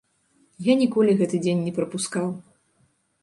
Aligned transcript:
Я 0.67 0.73
ніколі 0.83 1.11
гэты 1.19 1.41
дзень 1.45 1.61
не 1.67 1.73
прапускаў. 1.77 2.27